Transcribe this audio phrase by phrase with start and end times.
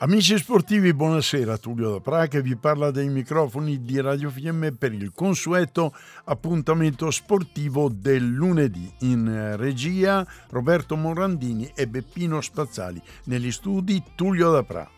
[0.00, 1.58] Amici sportivi, buonasera.
[1.58, 5.92] Tullio da Praga vi parla dai microfoni di Radio Fiemme per il consueto
[6.26, 8.88] appuntamento sportivo del lunedì.
[9.00, 13.02] In regia Roberto Morandini e Beppino Spazzali.
[13.24, 14.97] Negli studi Tullio da Praga.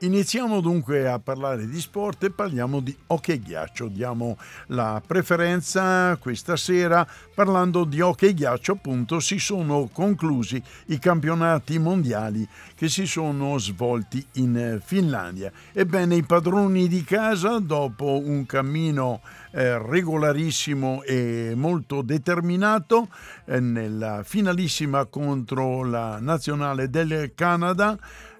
[0.00, 3.88] Iniziamo dunque a parlare di sport e parliamo di hockey ghiaccio.
[3.88, 4.38] Diamo
[4.68, 12.46] la preferenza questa sera parlando di hockey ghiaccio, appunto si sono conclusi i campionati mondiali
[12.76, 15.50] che si sono svolti in Finlandia.
[15.72, 23.08] Ebbene, i padroni di casa, dopo un cammino eh, regolarissimo e molto determinato
[23.46, 27.98] eh, nella finalissima contro la nazionale del Canada,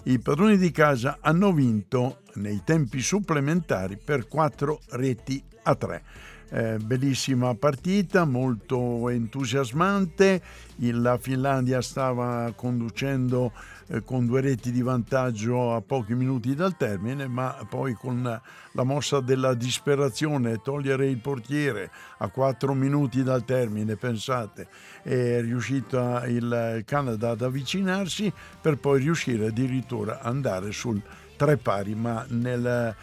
[0.09, 6.02] i padroni di casa hanno vinto nei tempi supplementari per 4 reti a 3.
[6.50, 10.41] Eh, bellissima partita, molto entusiasmante.
[10.77, 13.52] La Finlandia stava conducendo
[13.88, 18.41] eh, con due reti di vantaggio a pochi minuti dal termine, ma poi con
[18.72, 24.69] la mossa della disperazione, togliere il portiere a quattro minuti dal termine, pensate,
[25.03, 31.03] è riuscito il Canada ad avvicinarsi per poi riuscire addirittura ad andare sul
[31.36, 32.94] tre pari, ma nel,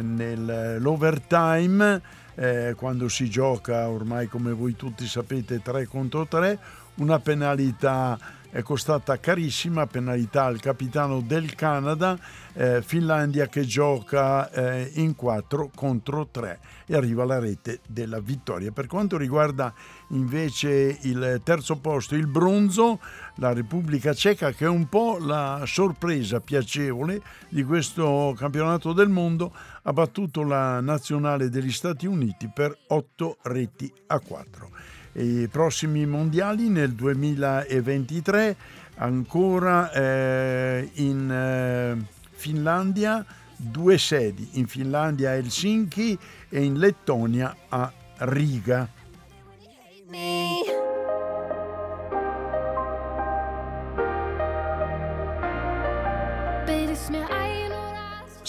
[0.00, 2.02] nell'overtime,
[2.34, 6.58] eh, quando si gioca ormai come voi tutti sapete 3 contro 3,
[6.96, 8.18] una penalità
[8.54, 12.16] è costata carissima, penalità al capitano del Canada,
[12.52, 18.70] eh, Finlandia che gioca eh, in 4 contro 3 e arriva alla rete della vittoria.
[18.70, 19.74] Per quanto riguarda
[20.10, 23.00] invece il terzo posto, il bronzo,
[23.38, 29.52] la Repubblica Ceca che è un po' la sorpresa piacevole di questo campionato del mondo,
[29.82, 36.68] ha battuto la nazionale degli Stati Uniti per 8 reti a 4 i prossimi mondiali
[36.68, 38.56] nel 2023
[38.96, 41.96] ancora eh, in eh,
[42.32, 43.24] Finlandia
[43.56, 48.88] due sedi, in Finlandia a Helsinki e in Lettonia a Riga.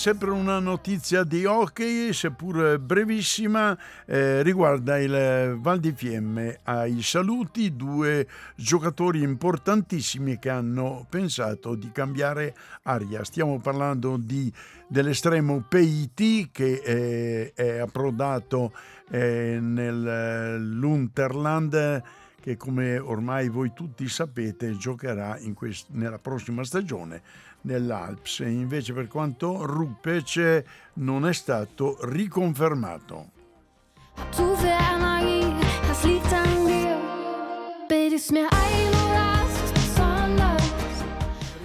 [0.05, 6.59] Sempre una notizia di hockey, seppur brevissima, eh, riguarda il Val di Fiemme.
[6.61, 13.23] Ai saluti due giocatori importantissimi che hanno pensato di cambiare aria.
[13.23, 14.53] Stiamo parlando di,
[14.87, 18.73] dell'estremo Peiti che eh, è approdato
[19.09, 22.03] eh, nell'Unterland
[22.45, 27.23] che come ormai voi tutti sapete giocherà quest- nella prossima stagione
[27.61, 28.37] nell'Alps.
[28.45, 30.63] Invece per quanto Rupec
[30.93, 33.31] non è stato riconfermato.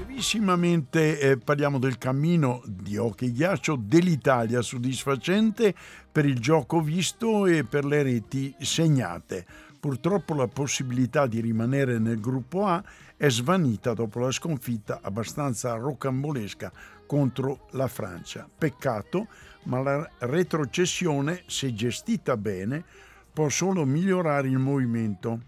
[0.07, 5.75] Brevissimamente eh, parliamo del cammino di hockey ghiaccio dell'Italia soddisfacente
[6.11, 9.69] per il gioco visto e per le reti segnate.
[9.81, 12.85] Purtroppo la possibilità di rimanere nel gruppo A
[13.17, 16.71] è svanita dopo la sconfitta abbastanza rocambolesca
[17.07, 18.47] contro la Francia.
[18.59, 19.27] Peccato,
[19.65, 22.85] ma la retrocessione, se gestita bene,
[23.33, 25.41] può solo migliorare il movimento,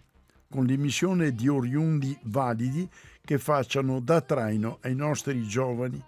[0.48, 2.88] con l'emissione di oriundi validi
[3.22, 6.03] che facciano da traino ai nostri giovani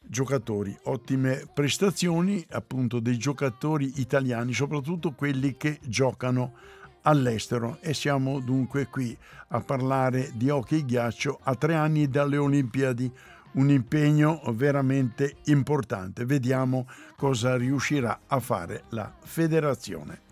[0.00, 0.76] giocatori.
[0.84, 6.52] Ottime prestazioni appunto dei giocatori italiani, soprattutto quelli che giocano
[7.06, 9.16] all'estero e siamo dunque qui
[9.48, 13.10] a parlare di hockey ghiaccio a tre anni dalle Olimpiadi,
[13.52, 16.24] un impegno veramente importante.
[16.24, 16.86] Vediamo
[17.16, 20.24] cosa riuscirà a fare la federazione.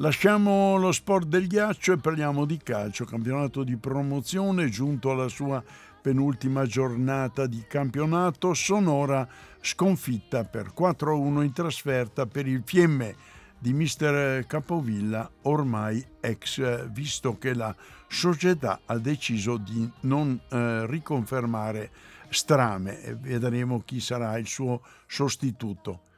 [0.00, 5.62] Lasciamo lo sport del ghiaccio e parliamo di calcio, campionato di promozione giunto alla sua
[6.00, 9.28] penultima giornata di campionato, Sonora
[9.60, 13.14] sconfitta per 4-1 in trasferta per il Fiemme
[13.58, 14.46] di Mr.
[14.46, 17.76] Capovilla, ormai ex, visto che la
[18.08, 21.90] società ha deciso di non eh, riconfermare
[22.30, 26.08] Strame vedremo chi sarà il suo sostituto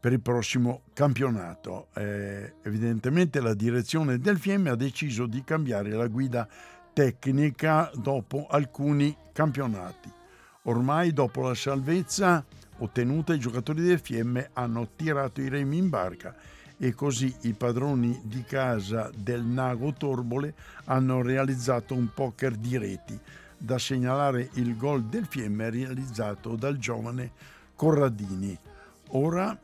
[0.00, 1.88] per il prossimo campionato.
[1.94, 6.48] Eh, evidentemente la direzione del Fiemme ha deciso di cambiare la guida
[6.92, 10.10] tecnica dopo alcuni campionati.
[10.64, 12.44] Ormai dopo la salvezza
[12.78, 16.34] ottenuta i giocatori del Fiemme hanno tirato i remi in barca
[16.78, 20.54] e così i padroni di casa del Nago Torbole
[20.84, 23.18] hanno realizzato un poker di reti.
[23.58, 27.32] Da segnalare il gol del Fiemme realizzato dal giovane
[27.74, 28.58] Corradini.
[29.08, 29.58] Ora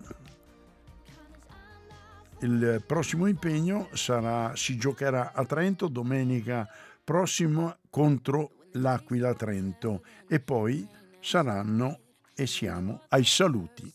[2.46, 6.66] il prossimo impegno sarà, si giocherà a Trento domenica
[7.02, 10.86] prossima contro l'Aquila Trento e poi
[11.20, 11.98] saranno
[12.34, 13.92] e siamo ai saluti.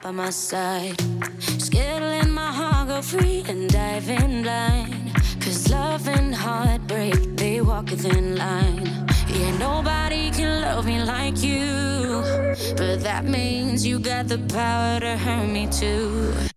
[0.00, 0.94] By my side,
[1.58, 5.10] skittling my heart, go free and dive in blind.
[5.40, 8.86] Cause love and heartbreak, they walk within line.
[9.26, 12.22] Yeah, nobody can love me like you.
[12.76, 16.49] But that means you got the power to hurt me too.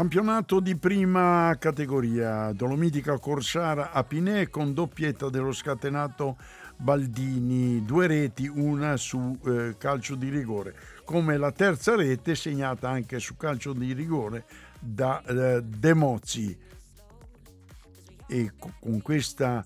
[0.00, 6.38] Campionato di prima categoria, Dolomitica Corsara a Pinè con doppietta dello scatenato
[6.78, 10.74] Baldini, due reti, una su eh, calcio di rigore,
[11.04, 14.46] come la terza rete segnata anche su calcio di rigore
[14.80, 16.58] da eh, De Mozzi.
[18.26, 19.62] E con questa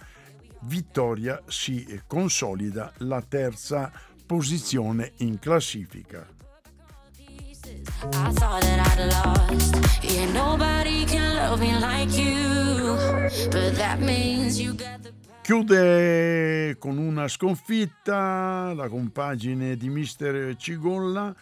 [0.62, 3.88] vittoria si consolida la terza
[4.26, 6.26] posizione in classifica.
[8.02, 9.74] I thought that I'd lost.
[10.02, 12.96] Yeah, nobody can love me like you.
[13.50, 15.12] But that means you got the.
[15.44, 21.34] Chiude con una sconfitta la compagine di Mister Cigolla,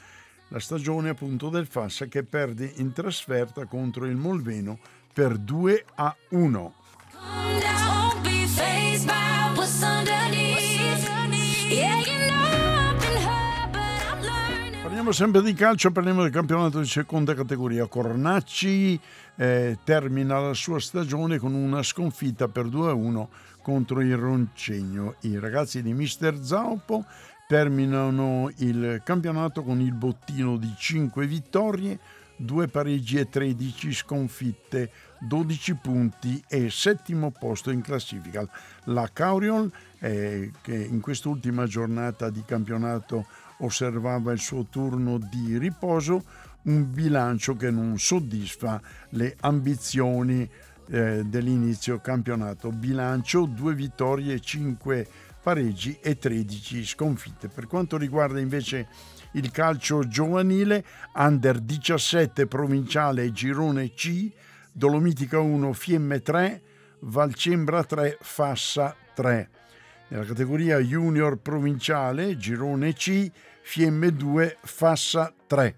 [0.48, 4.80] la stagione appunto del Fassa che perde in trasferta contro il Molveno
[5.12, 6.74] per 2 a 1.
[15.02, 17.86] Parliamo sempre di calcio, parliamo del campionato di seconda categoria.
[17.86, 19.00] Cornacci
[19.34, 23.26] eh, termina la sua stagione con una sconfitta per 2-1
[23.62, 25.16] contro il Roncegno.
[25.22, 27.04] I ragazzi di Mister Zaupo
[27.48, 31.98] terminano il campionato con il bottino di 5 vittorie,
[32.36, 38.48] 2 pareggi e 13 sconfitte, 12 punti e settimo posto in classifica.
[38.84, 39.68] La Cauriol,
[39.98, 43.26] eh, che in quest'ultima giornata di campionato
[43.62, 46.24] osservava il suo turno di riposo,
[46.64, 48.80] un bilancio che non soddisfa
[49.10, 50.48] le ambizioni
[50.88, 52.70] eh, dell'inizio campionato.
[52.70, 55.06] Bilancio due vittorie, cinque
[55.42, 57.48] pareggi e 13 sconfitte.
[57.48, 58.86] Per quanto riguarda invece
[59.32, 64.30] il calcio giovanile, under 17 provinciale girone C,
[64.70, 66.62] Dolomitica 1, Fiemme 3,
[67.00, 69.50] Valcembra 3, Fassa 3.
[70.08, 73.30] Nella categoria junior provinciale, girone C,
[73.62, 75.76] Fiemme 2, Fassa 3.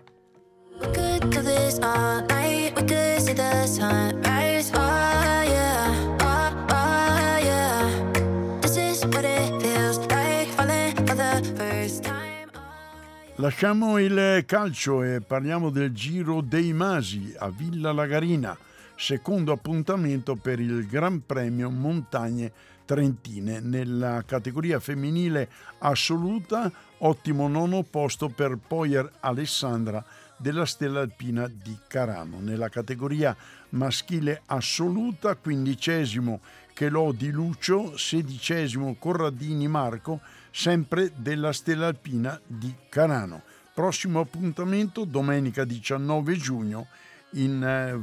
[13.36, 18.56] Lasciamo il calcio e parliamo del Giro dei Masi a Villa Lagarina,
[18.96, 22.50] secondo appuntamento per il Gran Premio Montagne
[22.84, 23.60] Trentine.
[23.60, 25.48] Nella categoria femminile
[25.78, 26.72] assoluta
[27.06, 30.02] Ottimo nono posto per Poyer Alessandra
[30.38, 32.40] della Stella Alpina di Carano.
[32.40, 33.36] Nella categoria
[33.70, 36.40] maschile assoluta, quindicesimo
[36.72, 40.20] Chelò di Lucio, sedicesimo Corradini Marco,
[40.50, 43.42] sempre della Stella Alpina di Carano.
[43.74, 46.86] Prossimo appuntamento domenica 19 giugno
[47.32, 47.98] in eh,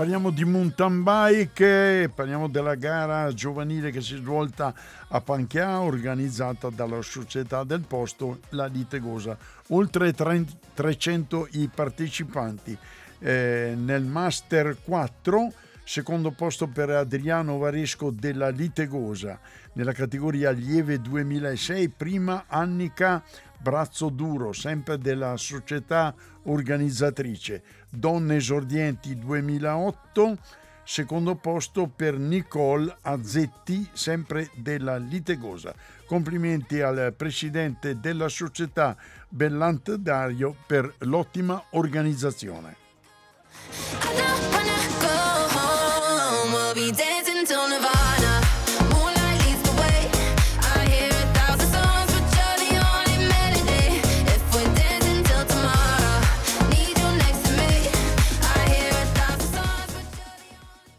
[0.00, 4.72] Parliamo di mountain bike, parliamo della gara giovanile che si è svolta
[5.08, 9.36] a Panchia, organizzata dalla società del posto, la Litegosa.
[9.68, 12.74] Oltre 300 i partecipanti.
[13.18, 15.52] Eh, nel Master 4
[15.84, 19.38] secondo posto per Adriano Varesco della Litegosa,
[19.74, 23.22] nella categoria Lieve 2006, prima Annica
[23.60, 26.14] Brazzo Duro, sempre della società
[26.44, 27.62] organizzatrice.
[27.90, 30.38] Donne esordienti 2008,
[30.82, 35.74] secondo posto per Nicole Azzetti, sempre della Litegosa.
[36.06, 38.96] Complimenti al presidente della società
[39.28, 42.76] Bellant Dario per l'ottima organizzazione.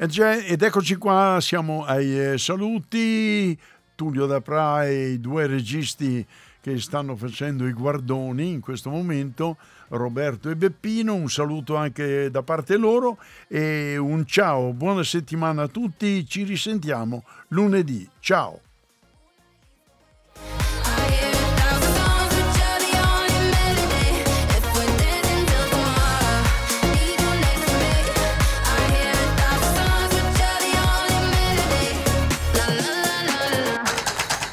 [0.03, 3.55] Ed eccoci qua, siamo ai eh, saluti.
[3.93, 6.25] Tullio Dapra e i due registi
[6.59, 9.57] che stanno facendo i guardoni in questo momento,
[9.89, 15.67] Roberto e Beppino, un saluto anche da parte loro e un ciao, buona settimana a
[15.67, 18.70] tutti, ci risentiamo lunedì, ciao!